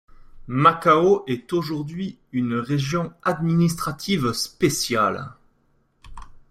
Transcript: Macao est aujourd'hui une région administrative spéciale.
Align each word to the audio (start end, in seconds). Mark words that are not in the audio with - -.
Macao 0.47 1.23
est 1.27 1.53
aujourd'hui 1.53 2.17
une 2.31 2.55
région 2.55 3.13
administrative 3.21 4.31
spéciale. 4.33 5.33